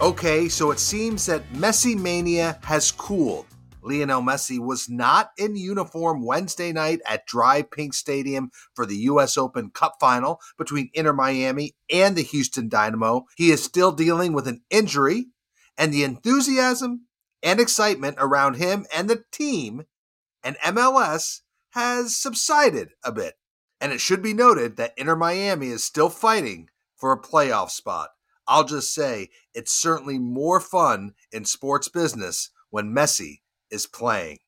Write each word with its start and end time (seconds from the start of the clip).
Okay, 0.00 0.48
so 0.48 0.70
it 0.70 0.78
seems 0.78 1.26
that 1.26 1.52
Messi 1.52 1.98
Mania 1.98 2.60
has 2.62 2.92
cooled. 2.92 3.46
Lionel 3.82 4.22
Messi 4.22 4.60
was 4.60 4.88
not 4.88 5.32
in 5.36 5.56
uniform 5.56 6.24
Wednesday 6.24 6.70
night 6.70 7.00
at 7.04 7.28
DRV 7.28 7.68
PNK 7.70 7.92
Stadium 7.92 8.50
for 8.74 8.86
the 8.86 8.94
U.S. 8.96 9.36
Open 9.36 9.70
Cup 9.70 9.96
final 9.98 10.38
between 10.56 10.90
Inter 10.94 11.12
Miami 11.12 11.74
and 11.92 12.14
the 12.14 12.22
Houston 12.22 12.68
Dynamo. 12.68 13.24
He 13.36 13.50
is 13.50 13.64
still 13.64 13.90
dealing 13.90 14.32
with 14.32 14.46
an 14.46 14.62
injury, 14.70 15.26
and 15.76 15.92
the 15.92 16.04
enthusiasm 16.04 17.06
and 17.42 17.58
excitement 17.58 18.18
around 18.20 18.54
him 18.54 18.86
and 18.94 19.10
the 19.10 19.24
team 19.32 19.82
and 20.44 20.56
MLS 20.58 21.40
has 21.70 22.14
subsided 22.14 22.90
a 23.02 23.10
bit. 23.10 23.34
And 23.80 23.92
it 23.92 24.00
should 24.00 24.22
be 24.22 24.32
noted 24.32 24.76
that 24.76 24.94
Inter 24.96 25.16
Miami 25.16 25.68
is 25.68 25.82
still 25.82 26.08
fighting 26.08 26.68
for 26.96 27.10
a 27.10 27.20
playoff 27.20 27.70
spot. 27.70 28.10
I'll 28.48 28.64
just 28.64 28.94
say 28.94 29.28
it's 29.54 29.72
certainly 29.72 30.18
more 30.18 30.58
fun 30.58 31.12
in 31.30 31.44
sports 31.44 31.88
business 31.88 32.50
when 32.70 32.94
Messi 32.94 33.40
is 33.70 33.86
playing. 33.86 34.38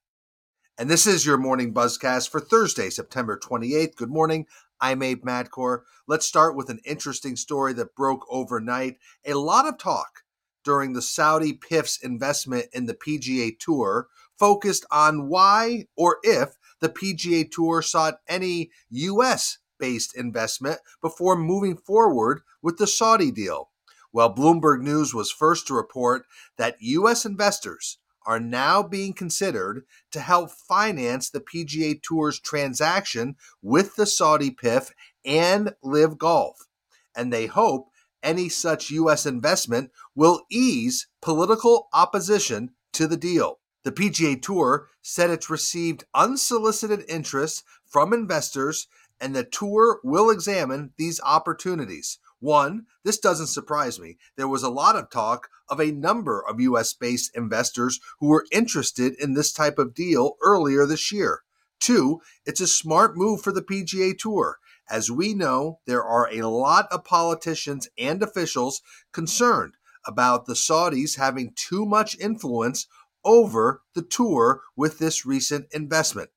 And 0.79 0.89
this 0.89 1.07
is 1.07 1.27
your 1.27 1.37
morning 1.37 1.75
buzzcast 1.75 2.31
for 2.31 2.41
Thursday, 2.41 2.89
September 2.89 3.39
28th. 3.39 3.97
Good 3.97 4.09
morning. 4.09 4.47
I'm 4.81 5.03
Abe 5.03 5.23
Madkour. 5.23 5.81
Let's 6.09 6.25
start 6.25 6.57
with 6.57 6.71
an 6.71 6.81
interesting 6.87 7.37
story 7.37 7.75
that 7.75 7.95
broke 7.95 8.25
overnight. 8.31 8.97
A 9.27 9.35
lot 9.35 9.69
of 9.69 9.77
talk 9.77 10.23
during 10.65 10.95
the 10.95 11.03
Saudi 11.03 11.53
PIF's 11.53 12.03
investment 12.03 12.69
in 12.73 12.87
the 12.87 12.95
PGA 12.95 13.59
Tour 13.59 14.09
focused 14.39 14.87
on 14.91 15.29
why 15.29 15.85
or 15.95 16.17
if 16.23 16.57
the 16.81 16.89
PGA 16.89 17.51
Tour 17.51 17.83
sought 17.83 18.15
any 18.27 18.71
U.S. 18.89 19.59
based 19.79 20.17
investment 20.17 20.81
before 21.03 21.37
moving 21.37 21.77
forward 21.77 22.41
with 22.63 22.79
the 22.79 22.87
Saudi 22.87 23.31
deal. 23.31 23.71
Well, 24.13 24.35
Bloomberg 24.35 24.81
News 24.83 25.15
was 25.15 25.31
first 25.31 25.67
to 25.67 25.75
report 25.75 26.27
that 26.57 26.77
U.S. 26.81 27.25
investors 27.25 27.99
are 28.27 28.41
now 28.41 28.83
being 28.83 29.13
considered 29.13 29.85
to 30.11 30.21
help 30.21 30.51
finance 30.51 31.31
the 31.31 31.41
PGA 31.41 32.01
Tour's 32.03 32.39
transaction 32.39 33.37
with 33.63 33.97
the 33.97 34.07
Saudi 34.07 34.51
PIF 34.51 34.91
and 35.25 35.75
Live 35.83 36.19
Golf. 36.19 36.67
And 37.15 37.33
they 37.33 37.47
hope 37.47 37.89
any 38.23 38.49
such 38.49 38.91
U.S. 38.91 39.27
investment 39.27 39.91
will 40.15 40.43
ease 40.51 41.07
political 41.23 41.89
opposition 41.93 42.71
to 42.93 43.07
the 43.07 43.17
deal. 43.17 43.61
The 43.83 43.93
PGA 43.93 44.41
Tour 44.41 44.89
said 45.01 45.31
it's 45.31 45.49
received 45.49 46.05
unsolicited 46.15 47.05
interest 47.09 47.65
from 47.87 48.13
investors, 48.13 48.89
and 49.21 49.35
the 49.35 49.45
tour 49.45 50.01
will 50.05 50.31
examine 50.31 50.93
these 50.99 51.21
opportunities. 51.23 52.19
One, 52.41 52.87
this 53.05 53.19
doesn't 53.19 53.49
surprise 53.49 54.01
me. 54.01 54.17
There 54.37 54.49
was 54.49 54.63
a 54.63 54.71
lot 54.71 54.97
of 54.97 55.11
talk 55.11 55.51
of 55.69 55.79
a 55.79 55.93
number 55.93 56.43
of 56.43 56.59
US 56.59 56.95
based 56.95 57.37
investors 57.37 58.01
who 58.19 58.29
were 58.29 58.47
interested 58.51 59.15
in 59.21 59.35
this 59.35 59.53
type 59.53 59.79
of 59.79 59.93
deal 59.93 60.37
earlier 60.43 60.87
this 60.87 61.13
year. 61.13 61.43
Two, 61.81 62.21
it's 62.47 62.63
a 62.63 62.67
smart 62.67 63.15
move 63.15 63.43
for 63.43 63.53
the 63.53 63.63
PGA 63.63 64.17
Tour. 64.17 64.59
As 64.89 65.11
we 65.11 65.35
know, 65.35 65.81
there 65.87 66.03
are 66.03 66.33
a 66.33 66.49
lot 66.49 66.89
of 66.91 67.05
politicians 67.05 67.89
and 67.99 68.23
officials 68.23 68.81
concerned 69.13 69.75
about 70.07 70.47
the 70.47 70.55
Saudis 70.55 71.17
having 71.17 71.53
too 71.55 71.85
much 71.85 72.19
influence 72.19 72.87
over 73.23 73.83
the 73.95 74.03
tour 74.03 74.63
with 74.75 74.99
this 74.99 75.27
recent 75.27 75.67
investment. 75.73 76.31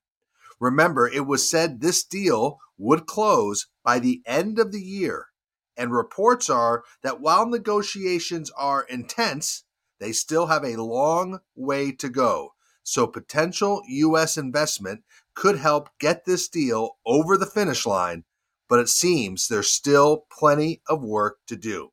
Remember, 0.59 1.07
it 1.07 1.25
was 1.25 1.49
said 1.49 1.79
this 1.79 2.03
deal 2.03 2.59
would 2.77 3.05
close 3.05 3.67
by 3.85 3.99
the 3.99 4.21
end 4.25 4.59
of 4.59 4.73
the 4.73 4.81
year 4.81 5.27
and 5.77 5.91
reports 5.91 6.49
are 6.49 6.83
that 7.02 7.21
while 7.21 7.45
negotiations 7.47 8.52
are 8.52 8.83
intense, 8.83 9.63
they 9.99 10.11
still 10.11 10.47
have 10.47 10.63
a 10.63 10.81
long 10.81 11.39
way 11.56 11.91
to 11.91 12.09
go. 12.09 12.53
So, 12.84 13.07
potential 13.07 13.81
U.S. 13.88 14.38
investment 14.38 15.03
could 15.34 15.57
help 15.57 15.89
get 16.00 16.25
this 16.25 16.50
deal 16.50 16.97
over 17.06 17.38
the 17.38 17.45
finish 17.45 17.85
line, 17.85 18.25
but 18.67 18.79
it 18.79 18.89
seems 18.89 19.47
there's 19.47 19.72
still 19.72 20.25
plenty 20.31 20.81
of 20.88 21.03
work 21.03 21.38
to 21.47 21.56
do. 21.56 21.91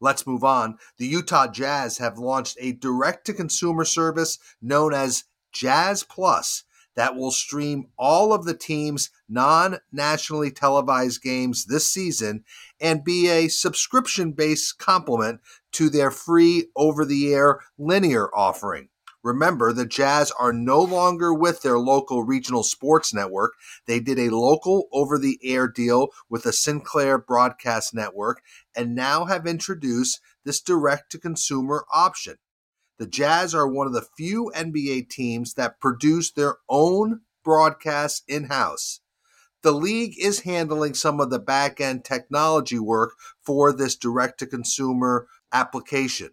Let's 0.00 0.26
move 0.26 0.42
on. 0.42 0.78
The 0.98 1.06
Utah 1.06 1.46
Jazz 1.46 1.98
have 1.98 2.18
launched 2.18 2.56
a 2.60 2.72
direct 2.72 3.26
to 3.26 3.34
consumer 3.34 3.84
service 3.84 4.38
known 4.60 4.92
as 4.92 5.24
Jazz 5.52 6.02
Plus 6.02 6.64
that 6.94 7.16
will 7.16 7.30
stream 7.30 7.86
all 7.98 8.32
of 8.32 8.44
the 8.44 8.56
team's 8.56 9.10
non 9.28 9.78
nationally 9.90 10.50
televised 10.50 11.22
games 11.22 11.66
this 11.66 11.90
season 11.90 12.44
and 12.80 13.04
be 13.04 13.28
a 13.28 13.48
subscription 13.48 14.32
based 14.32 14.78
complement 14.78 15.40
to 15.72 15.88
their 15.88 16.10
free 16.10 16.66
over 16.76 17.04
the 17.04 17.32
air 17.32 17.60
linear 17.78 18.28
offering. 18.34 18.88
Remember, 19.22 19.72
the 19.72 19.86
Jazz 19.86 20.32
are 20.32 20.52
no 20.52 20.80
longer 20.80 21.32
with 21.32 21.62
their 21.62 21.78
local 21.78 22.24
regional 22.24 22.64
sports 22.64 23.14
network. 23.14 23.52
They 23.86 24.00
did 24.00 24.18
a 24.18 24.34
local 24.34 24.88
over 24.92 25.16
the 25.16 25.38
air 25.44 25.68
deal 25.68 26.08
with 26.28 26.42
the 26.42 26.52
Sinclair 26.52 27.18
Broadcast 27.18 27.94
Network 27.94 28.42
and 28.74 28.96
now 28.96 29.26
have 29.26 29.46
introduced 29.46 30.20
this 30.44 30.60
direct 30.60 31.12
to 31.12 31.18
consumer 31.18 31.84
option. 31.92 32.36
The 32.98 33.06
Jazz 33.06 33.54
are 33.54 33.66
one 33.66 33.86
of 33.86 33.92
the 33.92 34.06
few 34.16 34.52
NBA 34.54 35.08
teams 35.08 35.54
that 35.54 35.80
produce 35.80 36.30
their 36.30 36.56
own 36.68 37.22
broadcasts 37.44 38.22
in 38.28 38.44
house 38.44 39.00
the 39.62 39.72
league 39.72 40.14
is 40.18 40.40
handling 40.40 40.92
some 40.92 41.20
of 41.20 41.30
the 41.30 41.38
back 41.38 41.80
end 41.80 42.04
technology 42.04 42.78
work 42.78 43.12
for 43.40 43.72
this 43.72 43.96
direct 43.96 44.38
to 44.40 44.46
consumer 44.46 45.28
application. 45.52 46.30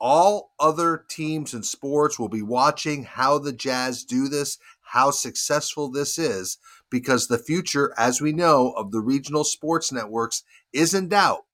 All 0.00 0.52
other 0.58 1.04
teams 1.08 1.52
and 1.54 1.64
sports 1.64 2.18
will 2.18 2.28
be 2.28 2.42
watching 2.42 3.04
how 3.04 3.38
the 3.38 3.52
Jazz 3.52 4.04
do 4.04 4.28
this, 4.28 4.58
how 4.82 5.10
successful 5.10 5.90
this 5.90 6.18
is, 6.18 6.58
because 6.90 7.26
the 7.26 7.38
future, 7.38 7.92
as 7.96 8.20
we 8.20 8.32
know, 8.32 8.70
of 8.72 8.92
the 8.92 9.00
regional 9.00 9.44
sports 9.44 9.90
networks 9.90 10.42
is 10.72 10.94
in 10.94 11.08
doubt. 11.08 11.44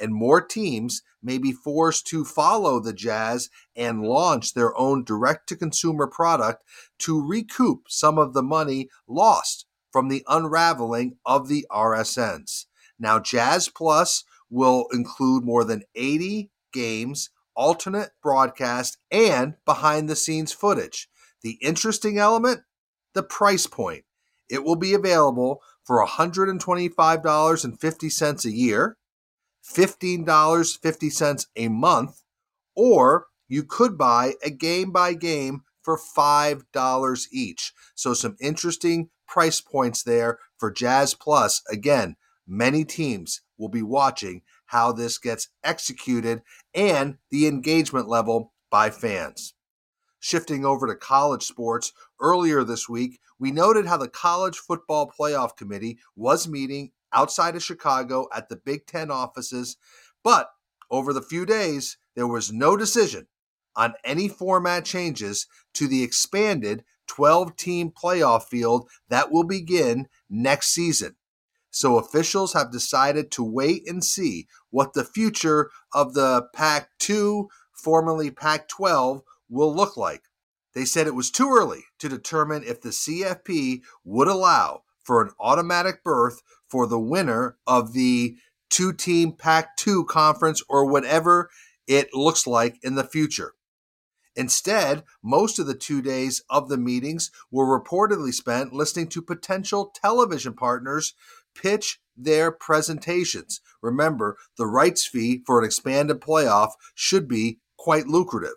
And 0.00 0.14
more 0.14 0.40
teams 0.40 1.02
may 1.22 1.38
be 1.38 1.52
forced 1.52 2.06
to 2.08 2.24
follow 2.24 2.80
the 2.80 2.92
Jazz 2.92 3.50
and 3.76 4.02
launch 4.02 4.54
their 4.54 4.76
own 4.78 5.04
direct 5.04 5.48
to 5.48 5.56
consumer 5.56 6.06
product 6.06 6.64
to 7.00 7.24
recoup 7.24 7.84
some 7.88 8.18
of 8.18 8.32
the 8.32 8.42
money 8.42 8.88
lost 9.06 9.66
from 9.92 10.08
the 10.08 10.24
unraveling 10.28 11.16
of 11.26 11.48
the 11.48 11.66
RSNs. 11.70 12.66
Now, 12.98 13.18
Jazz 13.18 13.68
Plus 13.68 14.24
will 14.48 14.86
include 14.92 15.44
more 15.44 15.64
than 15.64 15.82
80 15.94 16.50
games, 16.72 17.30
alternate 17.54 18.10
broadcast, 18.22 18.98
and 19.10 19.54
behind 19.64 20.08
the 20.08 20.16
scenes 20.16 20.52
footage. 20.52 21.08
The 21.42 21.58
interesting 21.62 22.18
element 22.18 22.62
the 23.14 23.22
price 23.22 23.66
point. 23.66 24.04
It 24.48 24.64
will 24.64 24.76
be 24.76 24.94
available 24.94 25.60
for 25.84 26.02
$125.50 26.04 28.44
a 28.44 28.50
year, 28.50 28.96
$15.50 29.64 31.46
a 31.56 31.68
month, 31.68 32.22
or 32.74 33.26
you 33.48 33.62
could 33.64 33.98
buy 33.98 34.34
a 34.42 34.50
game 34.50 34.90
by 34.90 35.14
game 35.14 35.62
for 35.82 35.98
$5 35.98 37.26
each. 37.32 37.72
So, 37.94 38.14
some 38.14 38.36
interesting 38.40 39.10
price 39.26 39.60
points 39.60 40.02
there 40.02 40.38
for 40.58 40.70
Jazz 40.70 41.14
Plus. 41.14 41.62
Again, 41.70 42.16
many 42.46 42.84
teams 42.84 43.42
will 43.58 43.68
be 43.68 43.82
watching 43.82 44.42
how 44.66 44.92
this 44.92 45.18
gets 45.18 45.48
executed 45.64 46.42
and 46.74 47.18
the 47.30 47.46
engagement 47.46 48.08
level 48.08 48.52
by 48.70 48.90
fans. 48.90 49.54
Shifting 50.20 50.64
over 50.64 50.86
to 50.86 50.94
college 50.94 51.42
sports, 51.42 51.92
earlier 52.20 52.62
this 52.62 52.88
week, 52.88 53.18
we 53.38 53.50
noted 53.50 53.86
how 53.86 53.96
the 53.96 54.08
College 54.08 54.58
Football 54.58 55.10
Playoff 55.18 55.56
Committee 55.56 55.98
was 56.14 56.46
meeting 56.46 56.92
outside 57.12 57.56
of 57.56 57.62
Chicago 57.62 58.28
at 58.34 58.48
the 58.48 58.56
Big 58.56 58.86
Ten 58.86 59.10
offices, 59.10 59.76
but 60.22 60.50
over 60.90 61.12
the 61.12 61.22
few 61.22 61.46
days, 61.46 61.96
there 62.14 62.26
was 62.26 62.52
no 62.52 62.76
decision 62.76 63.28
on 63.76 63.94
any 64.04 64.28
format 64.28 64.84
changes 64.84 65.46
to 65.74 65.86
the 65.86 66.02
expanded 66.02 66.84
12 67.06 67.56
team 67.56 67.90
playoff 67.90 68.44
field 68.44 68.88
that 69.08 69.30
will 69.30 69.44
begin 69.44 70.06
next 70.28 70.68
season. 70.68 71.16
So 71.70 71.98
officials 71.98 72.52
have 72.52 72.72
decided 72.72 73.30
to 73.32 73.44
wait 73.44 73.88
and 73.88 74.04
see 74.04 74.48
what 74.70 74.92
the 74.92 75.04
future 75.04 75.70
of 75.94 76.14
the 76.14 76.48
Pac 76.52 76.90
2, 76.98 77.48
formerly 77.72 78.30
Pac 78.30 78.68
12, 78.68 79.22
will 79.48 79.74
look 79.74 79.96
like. 79.96 80.22
They 80.74 80.84
said 80.84 81.06
it 81.06 81.14
was 81.14 81.30
too 81.30 81.48
early 81.50 81.84
to 81.98 82.08
determine 82.08 82.64
if 82.64 82.80
the 82.80 82.90
CFP 82.90 83.82
would 84.04 84.28
allow 84.28 84.82
for 85.02 85.22
an 85.22 85.30
automatic 85.38 86.02
berth 86.04 86.42
for 86.68 86.86
the 86.86 86.98
winner 86.98 87.56
of 87.66 87.92
the 87.92 88.36
two 88.70 88.92
team 88.92 89.32
Pac 89.32 89.76
2 89.76 90.04
conference 90.04 90.62
or 90.68 90.86
whatever 90.86 91.50
it 91.86 92.14
looks 92.14 92.46
like 92.46 92.78
in 92.82 92.94
the 92.94 93.04
future. 93.04 93.54
Instead, 94.36 95.02
most 95.22 95.58
of 95.58 95.66
the 95.66 95.74
two 95.74 96.00
days 96.00 96.42
of 96.48 96.68
the 96.68 96.78
meetings 96.78 97.30
were 97.50 97.66
reportedly 97.66 98.32
spent 98.32 98.72
listening 98.72 99.08
to 99.08 99.20
potential 99.20 99.92
television 99.94 100.54
partners 100.54 101.14
pitch 101.54 102.00
their 102.16 102.52
presentations. 102.52 103.60
Remember, 103.82 104.36
the 104.56 104.66
rights 104.66 105.06
fee 105.06 105.42
for 105.44 105.58
an 105.58 105.64
expanded 105.64 106.20
playoff 106.20 106.70
should 106.94 107.26
be 107.26 107.58
quite 107.76 108.06
lucrative. 108.06 108.54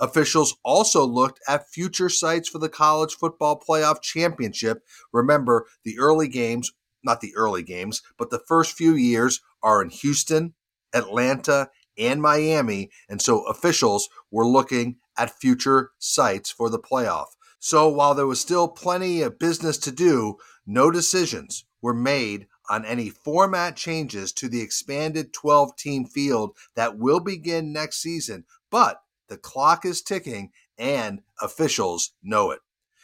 Officials 0.00 0.56
also 0.64 1.04
looked 1.04 1.40
at 1.48 1.70
future 1.70 2.08
sites 2.08 2.48
for 2.48 2.58
the 2.58 2.68
college 2.68 3.14
football 3.14 3.60
playoff 3.60 4.02
championship. 4.02 4.82
Remember, 5.12 5.66
the 5.84 5.98
early 5.98 6.28
games, 6.28 6.72
not 7.04 7.20
the 7.20 7.34
early 7.36 7.62
games, 7.62 8.02
but 8.18 8.30
the 8.30 8.42
first 8.48 8.72
few 8.72 8.94
years 8.94 9.40
are 9.62 9.80
in 9.82 9.90
Houston, 9.90 10.54
Atlanta, 10.92 11.70
and 11.96 12.20
Miami. 12.20 12.90
And 13.08 13.22
so 13.22 13.44
officials 13.46 14.08
were 14.30 14.46
looking 14.46 14.96
at 15.16 15.38
future 15.38 15.92
sites 15.98 16.50
for 16.50 16.68
the 16.68 16.78
playoff. 16.78 17.26
So 17.60 17.88
while 17.88 18.14
there 18.14 18.26
was 18.26 18.40
still 18.40 18.68
plenty 18.68 19.22
of 19.22 19.38
business 19.38 19.78
to 19.78 19.92
do, 19.92 20.36
no 20.66 20.90
decisions 20.90 21.64
were 21.80 21.94
made 21.94 22.46
on 22.68 22.84
any 22.84 23.10
format 23.10 23.76
changes 23.76 24.32
to 24.32 24.48
the 24.48 24.60
expanded 24.60 25.32
12 25.32 25.76
team 25.76 26.04
field 26.04 26.56
that 26.74 26.98
will 26.98 27.20
begin 27.20 27.72
next 27.72 28.02
season. 28.02 28.44
But 28.70 29.00
the 29.34 29.40
clock 29.40 29.84
is 29.84 30.00
ticking 30.00 30.52
and 30.78 31.20
officials 31.42 32.12
know 32.22 32.52
it. 32.52 32.60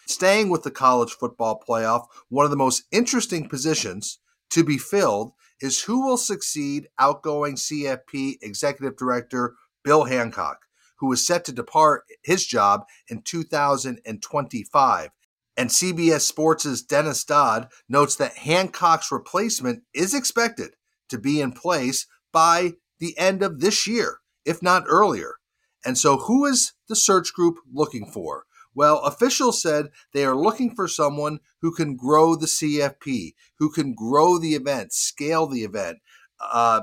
Staying 0.07 0.49
with 0.49 0.63
the 0.63 0.71
college 0.71 1.11
football 1.11 1.61
playoff, 1.69 2.07
one 2.29 2.45
of 2.45 2.53
the 2.53 2.57
most 2.57 2.85
interesting 2.93 3.49
positions 3.49 4.21
to 4.51 4.63
be 4.63 4.79
filled 4.79 5.33
is 5.61 5.83
who 5.83 6.07
will 6.07 6.17
succeed 6.17 6.87
outgoing 7.01 7.57
CFP 7.57 8.35
Executive 8.43 8.97
Director 8.97 9.57
Bill 9.83 10.05
Hancock, 10.05 10.67
who 10.99 11.11
is 11.13 11.27
set 11.27 11.45
to 11.47 11.53
depart 11.53 12.05
his 12.23 12.47
job 12.47 12.85
in 13.09 13.23
2025. 13.23 15.11
And 15.57 15.69
CBS 15.69 16.21
Sports' 16.21 16.83
Dennis 16.83 17.25
Dodd 17.25 17.67
notes 17.89 18.15
that 18.17 18.37
Hancock's 18.37 19.11
replacement 19.11 19.83
is 19.93 20.15
expected 20.15 20.77
to 21.09 21.19
be 21.19 21.41
in 21.41 21.51
place 21.51 22.07
by 22.33 22.75
the 23.01 23.19
end 23.19 23.43
of 23.43 23.59
this 23.59 23.89
year, 23.89 24.21
if 24.45 24.63
not 24.63 24.85
earlier. 24.87 25.40
And 25.85 25.97
so, 25.97 26.19
who 26.19 26.45
is 26.45 26.73
the 26.89 26.97
search 26.97 27.33
group 27.33 27.59
looking 27.73 28.11
for? 28.11 28.45
Well, 28.75 28.99
officials 28.99 29.61
said 29.61 29.87
they 30.13 30.25
are 30.25 30.37
looking 30.37 30.75
for 30.75 30.87
someone 30.87 31.41
who 31.61 31.75
can 31.75 31.97
grow 31.97 32.37
the 32.37 32.47
CFP, 32.47 33.35
who 33.59 33.71
can 33.71 33.95
grow 33.95 34.39
the 34.39 34.55
event, 34.55 34.93
scale 34.93 35.47
the 35.47 35.65
event. 35.65 35.99
Uh, 36.41 36.83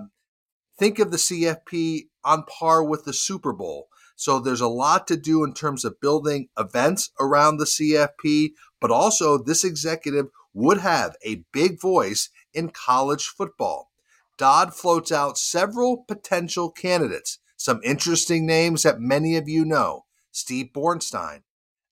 think 0.78 1.00
of 1.00 1.12
the 1.12 1.18
CFP 1.18 2.08
on 2.24 2.44
par 2.44 2.84
with 2.84 3.06
the 3.06 3.14
Super 3.14 3.54
Bowl. 3.54 3.88
So 4.16 4.40
there's 4.40 4.62
a 4.62 4.68
lot 4.68 5.08
to 5.08 5.16
do 5.16 5.44
in 5.44 5.54
terms 5.54 5.86
of 5.86 6.02
building 6.02 6.50
events 6.58 7.12
around 7.20 7.58
the 7.58 7.66
CFP, 7.66 8.50
but 8.82 8.92
also 8.92 9.38
this 9.38 9.64
executive 9.64 10.28
would 10.54 10.80
have 10.80 11.16
a 11.24 11.44
big 11.54 11.80
voice 11.80 12.30
in 12.54 12.70
college 12.70 13.28
football. 13.28 13.92
Dodd 14.38 14.74
floats 14.74 15.12
out 15.12 15.38
several 15.38 16.04
potential 16.08 16.72
candidates. 16.72 17.40
Some 17.58 17.82
interesting 17.84 18.46
names 18.46 18.84
that 18.84 19.00
many 19.00 19.36
of 19.36 19.50
you 19.50 19.66
know 19.66 20.06
Steve 20.32 20.68
Bornstein, 20.76 21.42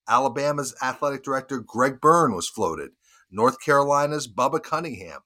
Alabama's 0.07 0.75
athletic 0.81 1.23
director 1.23 1.59
Greg 1.59 2.00
Byrne 2.00 2.35
was 2.35 2.47
floated, 2.47 2.91
North 3.31 3.59
Carolina's 3.59 4.27
Bubba 4.27 4.62
Cunningham, 4.62 5.21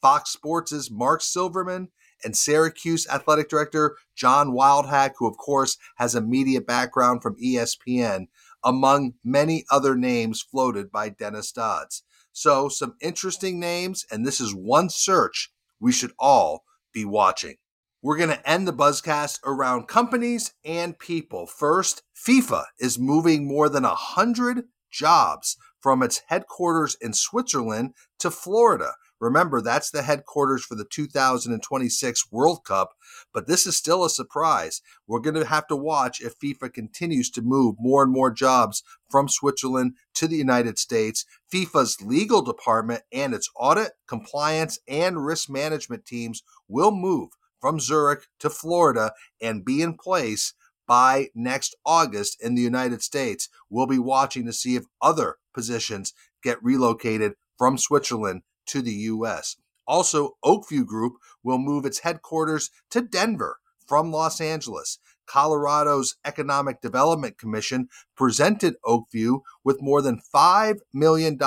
Fox 0.00 0.30
Sports' 0.30 0.90
Mark 0.90 1.20
Silverman, 1.20 1.88
and 2.24 2.34
Syracuse 2.34 3.06
athletic 3.08 3.50
director 3.50 3.96
John 4.16 4.52
Wildhack, 4.52 5.12
who, 5.18 5.26
of 5.26 5.36
course, 5.36 5.76
has 5.96 6.14
a 6.14 6.22
media 6.22 6.62
background 6.62 7.22
from 7.22 7.36
ESPN, 7.36 8.28
among 8.64 9.14
many 9.22 9.64
other 9.70 9.94
names 9.94 10.40
floated 10.40 10.90
by 10.90 11.10
Dennis 11.10 11.52
Dodds. 11.52 12.02
So, 12.32 12.70
some 12.70 12.94
interesting 13.02 13.60
names, 13.60 14.06
and 14.10 14.24
this 14.24 14.40
is 14.40 14.54
one 14.54 14.88
search 14.88 15.52
we 15.78 15.92
should 15.92 16.12
all 16.18 16.64
be 16.94 17.04
watching. 17.04 17.56
We're 18.04 18.16
going 18.16 18.30
to 18.30 18.50
end 18.50 18.66
the 18.66 18.72
buzzcast 18.72 19.38
around 19.44 19.86
companies 19.86 20.54
and 20.64 20.98
people. 20.98 21.46
First, 21.46 22.02
FIFA 22.16 22.64
is 22.80 22.98
moving 22.98 23.46
more 23.46 23.68
than 23.68 23.84
100 23.84 24.64
jobs 24.90 25.56
from 25.80 26.02
its 26.02 26.22
headquarters 26.26 26.96
in 27.00 27.12
Switzerland 27.12 27.94
to 28.18 28.32
Florida. 28.32 28.94
Remember, 29.20 29.60
that's 29.60 29.92
the 29.92 30.02
headquarters 30.02 30.64
for 30.64 30.74
the 30.74 30.84
2026 30.84 32.32
World 32.32 32.64
Cup, 32.64 32.90
but 33.32 33.46
this 33.46 33.68
is 33.68 33.76
still 33.76 34.04
a 34.04 34.10
surprise. 34.10 34.82
We're 35.06 35.20
going 35.20 35.36
to 35.36 35.46
have 35.46 35.68
to 35.68 35.76
watch 35.76 36.20
if 36.20 36.36
FIFA 36.40 36.74
continues 36.74 37.30
to 37.30 37.40
move 37.40 37.76
more 37.78 38.02
and 38.02 38.12
more 38.12 38.32
jobs 38.32 38.82
from 39.08 39.28
Switzerland 39.28 39.94
to 40.14 40.26
the 40.26 40.36
United 40.36 40.76
States. 40.76 41.24
FIFA's 41.54 42.02
legal 42.02 42.42
department 42.42 43.02
and 43.12 43.32
its 43.32 43.48
audit, 43.54 43.92
compliance, 44.08 44.80
and 44.88 45.24
risk 45.24 45.48
management 45.48 46.04
teams 46.04 46.42
will 46.66 46.90
move 46.90 47.28
from 47.62 47.80
Zurich 47.80 48.26
to 48.40 48.50
Florida 48.50 49.12
and 49.40 49.64
be 49.64 49.80
in 49.80 49.94
place 49.94 50.52
by 50.86 51.28
next 51.34 51.74
August 51.86 52.36
in 52.42 52.54
the 52.54 52.60
United 52.60 53.02
States. 53.02 53.48
We'll 53.70 53.86
be 53.86 53.98
watching 53.98 54.44
to 54.44 54.52
see 54.52 54.76
if 54.76 54.84
other 55.00 55.36
positions 55.54 56.12
get 56.42 56.62
relocated 56.62 57.32
from 57.56 57.78
Switzerland 57.78 58.42
to 58.66 58.82
the 58.82 58.92
U.S. 58.92 59.56
Also, 59.86 60.32
Oakview 60.44 60.84
Group 60.84 61.14
will 61.42 61.58
move 61.58 61.86
its 61.86 62.00
headquarters 62.00 62.70
to 62.90 63.00
Denver 63.00 63.58
from 63.86 64.10
Los 64.10 64.40
Angeles. 64.40 64.98
Colorado's 65.26 66.16
Economic 66.24 66.80
Development 66.80 67.38
Commission 67.38 67.88
presented 68.16 68.74
Oakview 68.84 69.40
with 69.64 69.80
more 69.80 70.02
than 70.02 70.20
$5 70.34 70.80
million 70.92 71.38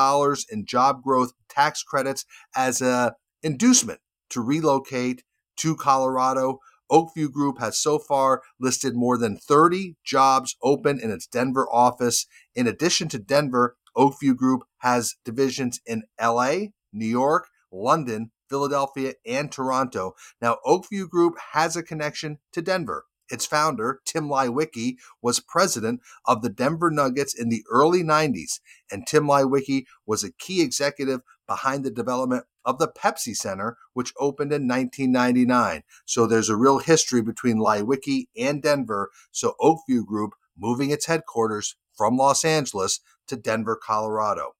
in 0.49 0.65
job 0.65 1.03
growth 1.03 1.33
tax 1.49 1.83
credits 1.83 2.25
as 2.55 2.81
a 2.81 3.15
inducement 3.43 3.99
to 4.29 4.41
relocate 4.41 5.23
to 5.57 5.75
Colorado. 5.75 6.59
Oakview 6.91 7.31
Group 7.31 7.59
has 7.59 7.79
so 7.79 7.97
far 7.97 8.41
listed 8.59 8.95
more 8.95 9.17
than 9.17 9.37
30 9.37 9.95
jobs 10.03 10.55
open 10.61 10.99
in 10.99 11.11
its 11.11 11.25
Denver 11.25 11.67
office. 11.71 12.27
In 12.53 12.67
addition 12.67 13.07
to 13.09 13.19
Denver, 13.19 13.75
Oakview 13.97 14.35
Group 14.35 14.63
has 14.79 15.15
divisions 15.23 15.79
in 15.85 16.03
LA, 16.21 16.67
New 16.93 17.07
York, 17.07 17.47
London, 17.71 18.31
Philadelphia, 18.49 19.13
and 19.25 19.51
Toronto. 19.51 20.15
Now, 20.41 20.57
Oakview 20.65 21.09
Group 21.09 21.35
has 21.53 21.75
a 21.75 21.83
connection 21.83 22.39
to 22.51 22.61
Denver. 22.61 23.05
Its 23.29 23.45
founder, 23.45 24.01
Tim 24.05 24.27
Leiweke, 24.27 24.97
was 25.21 25.39
president 25.39 26.01
of 26.25 26.43
the 26.43 26.49
Denver 26.49 26.91
Nuggets 26.91 27.33
in 27.33 27.49
the 27.49 27.63
early 27.71 28.03
90s, 28.03 28.59
and 28.91 29.07
Tim 29.07 29.25
Leiweke 29.25 29.85
was 30.05 30.23
a 30.23 30.31
key 30.31 30.61
executive 30.61 31.21
behind 31.47 31.83
the 31.83 31.91
development 31.91 32.45
of 32.63 32.79
the 32.79 32.87
Pepsi 32.87 33.35
Center, 33.35 33.77
which 33.93 34.13
opened 34.19 34.51
in 34.51 34.67
1999. 34.67 35.83
So 36.05 36.25
there's 36.25 36.49
a 36.49 36.55
real 36.55 36.79
history 36.79 37.21
between 37.21 37.57
Leiweke 37.57 38.27
and 38.37 38.61
Denver. 38.61 39.11
So 39.31 39.55
Oakview 39.61 40.05
Group 40.05 40.33
moving 40.57 40.89
its 40.89 41.05
headquarters 41.05 41.75
from 41.95 42.17
Los 42.17 42.43
Angeles 42.43 42.99
to 43.27 43.35
Denver, 43.35 43.79
Colorado. 43.81 44.55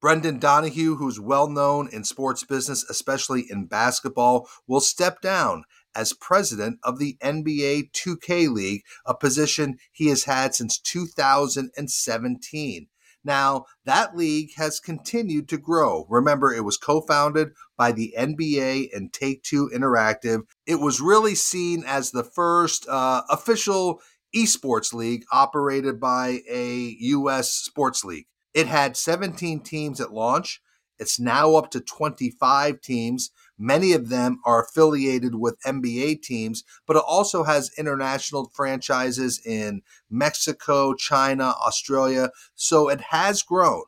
Brendan 0.00 0.38
Donohue, 0.38 0.96
who's 0.96 1.18
well 1.18 1.48
known 1.48 1.88
in 1.90 2.04
sports 2.04 2.44
business, 2.44 2.88
especially 2.88 3.46
in 3.50 3.66
basketball, 3.66 4.48
will 4.66 4.80
step 4.80 5.20
down 5.20 5.64
as 5.94 6.12
president 6.12 6.78
of 6.82 6.98
the 6.98 7.16
NBA 7.22 7.90
2K 7.92 8.52
League, 8.52 8.82
a 9.06 9.14
position 9.14 9.78
he 9.90 10.08
has 10.08 10.24
had 10.24 10.54
since 10.54 10.78
2017. 10.78 12.88
Now, 13.26 13.66
that 13.84 14.16
league 14.16 14.54
has 14.56 14.78
continued 14.78 15.48
to 15.48 15.58
grow. 15.58 16.06
Remember, 16.08 16.54
it 16.54 16.64
was 16.64 16.76
co 16.76 17.00
founded 17.00 17.50
by 17.76 17.92
the 17.92 18.14
NBA 18.16 18.94
and 18.94 19.12
Take 19.12 19.42
Two 19.42 19.68
Interactive. 19.74 20.42
It 20.64 20.76
was 20.76 21.00
really 21.00 21.34
seen 21.34 21.82
as 21.84 22.12
the 22.12 22.24
first 22.24 22.86
uh, 22.88 23.22
official 23.28 24.00
esports 24.34 24.92
league 24.92 25.24
operated 25.32 25.98
by 25.98 26.40
a 26.48 26.96
U.S. 27.00 27.52
sports 27.52 28.04
league. 28.04 28.26
It 28.54 28.68
had 28.68 28.96
17 28.96 29.60
teams 29.60 30.00
at 30.00 30.12
launch. 30.12 30.62
It's 30.98 31.20
now 31.20 31.54
up 31.54 31.70
to 31.72 31.80
25 31.80 32.80
teams. 32.80 33.30
Many 33.58 33.92
of 33.92 34.08
them 34.08 34.40
are 34.44 34.62
affiliated 34.62 35.34
with 35.34 35.60
NBA 35.62 36.22
teams, 36.22 36.64
but 36.86 36.96
it 36.96 37.02
also 37.06 37.44
has 37.44 37.70
international 37.78 38.50
franchises 38.54 39.40
in 39.44 39.82
Mexico, 40.10 40.94
China, 40.94 41.54
Australia. 41.64 42.30
So 42.54 42.88
it 42.88 43.00
has 43.10 43.42
grown. 43.42 43.84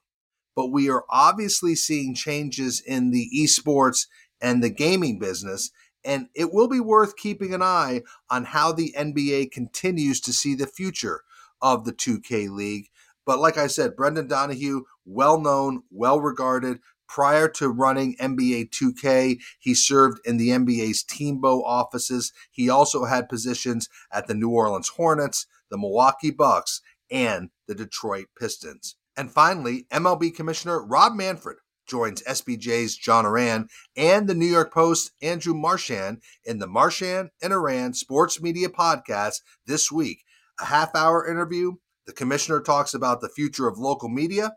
But 0.55 0.69
we 0.69 0.91
are 0.91 1.05
obviously 1.09 1.75
seeing 1.75 2.15
changes 2.15 2.81
in 2.81 3.11
the 3.11 3.31
esports 3.37 4.07
and 4.41 4.63
the 4.63 4.71
gaming 4.71 5.19
business. 5.19 5.71
And 6.05 6.29
it 6.35 6.53
will 6.53 6.69
be 6.69 6.81
worth 6.81 7.17
keeping 7.17 7.53
an 7.53 7.63
eye 7.63 8.03
on 8.31 8.45
how 8.47 8.73
the 8.73 8.95
NBA 8.97 9.51
continues 9.51 10.21
to 10.23 10.33
see 10.33 10.55
the 10.55 10.67
future 10.67 11.23
of 11.61 11.85
the 11.85 11.93
2K 11.93 12.51
League. 12.51 12.89
But 13.27 13.41
like 13.41 13.59
I 13.59 13.67
said, 13.67 13.95
Brendan 13.95 14.27
Donohue, 14.27 14.85
well 15.05 15.39
known, 15.39 15.83
well 15.91 16.19
regarded, 16.21 16.79
Prior 17.09 17.49
to 17.49 17.69
running 17.69 18.17
NBA 18.17 18.71
2K, 18.71 19.39
he 19.59 19.75
served 19.75 20.21
in 20.25 20.37
the 20.37 20.51
NBA's 20.51 21.03
TMBO 21.05 21.63
offices. 21.65 22.33
He 22.51 22.69
also 22.69 23.07
had 23.07 23.29
positions 23.29 23.89
at 24.13 24.27
the 24.27 24.35
New 24.35 24.51
Orleans 24.51 24.91
Hornets, 24.91 25.47
the 25.71 25.79
Milwaukee 25.79 26.31
Bucks, 26.31 26.81
and 27.11 27.51
the 27.67 27.75
Detroit 27.75 28.27
Pistons. 28.39 28.97
And 29.17 29.33
finally, 29.33 29.87
MLB 29.91 30.35
Commissioner 30.35 30.85
Rob 30.85 31.15
Manfred 31.15 31.57
joins 31.89 32.23
SBJ's 32.23 32.97
John 32.97 33.25
Ourand 33.27 33.71
and 33.97 34.29
the 34.29 34.35
New 34.35 34.47
York 34.47 34.73
Post 34.73 35.11
Andrew 35.23 35.55
Marchand 35.55 36.23
in 36.45 36.59
the 36.59 36.67
Marchand 36.67 37.31
and 37.43 37.53
Ourand 37.53 37.97
Sports 37.97 38.41
Media 38.41 38.69
Podcast 38.69 39.37
this 39.67 39.91
week. 39.91 40.23
A 40.61 40.67
half 40.67 40.95
hour 40.95 41.27
interview. 41.27 41.77
The 42.07 42.13
commissioner 42.13 42.61
talks 42.61 42.95
about 42.95 43.21
the 43.21 43.29
future 43.29 43.67
of 43.67 43.79
local 43.79 44.09
media, 44.09 44.53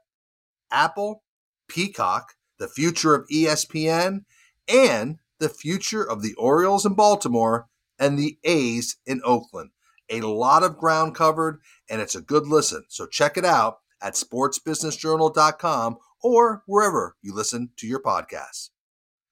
Apple, 0.72 1.24
Peacock, 1.68 2.34
the 2.62 2.68
future 2.68 3.16
of 3.16 3.28
ESPN, 3.28 4.24
and 4.68 5.18
the 5.40 5.50
future 5.50 6.08
of 6.08 6.22
the 6.22 6.36
Orioles 6.36 6.86
in 6.86 6.94
Baltimore 6.94 7.68
and 7.98 8.20
the 8.20 8.38
A's 8.44 8.98
in 9.04 9.20
Oakland. 9.26 9.72
A 10.12 10.22
lot 10.22 10.62
of 10.62 10.78
ground 10.78 11.16
covered, 11.16 11.60
and 11.90 12.00
it's 12.00 12.14
a 12.14 12.22
good 12.22 12.46
listen. 12.46 12.84
So 12.88 13.08
check 13.08 13.36
it 13.36 13.46
out 13.46 13.80
at 14.00 14.14
sportsbusinessjournal.com 14.14 15.98
or 16.22 16.62
wherever 16.68 17.16
you 17.24 17.34
listen 17.34 17.72
to 17.78 17.88
your 17.88 18.00
podcasts. 18.00 18.70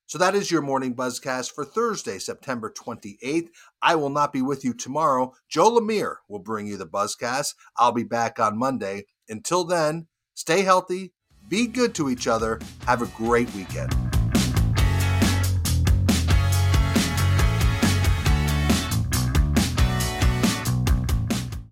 So 0.07 0.17
that 0.17 0.33
is 0.33 0.49
your 0.49 0.63
morning 0.63 0.95
buzzcast 0.95 1.51
for 1.51 1.63
Thursday, 1.63 2.17
September 2.17 2.73
28th. 2.75 3.49
I 3.79 3.93
will 3.93 4.09
not 4.09 4.33
be 4.33 4.41
with 4.41 4.65
you 4.65 4.73
tomorrow. 4.73 5.33
Joe 5.47 5.69
Lemire 5.69 6.15
will 6.27 6.39
bring 6.39 6.65
you 6.65 6.77
the 6.77 6.87
buzzcast. 6.87 7.53
I'll 7.77 7.91
be 7.91 8.03
back 8.03 8.39
on 8.39 8.57
Monday. 8.57 9.05
Until 9.29 9.65
then, 9.65 10.07
stay 10.33 10.63
healthy, 10.63 11.13
be 11.49 11.65
good 11.65 11.95
to 11.95 12.09
each 12.09 12.27
other, 12.27 12.59
have 12.85 13.01
a 13.01 13.07
great 13.07 13.53
weekend. 13.55 14.08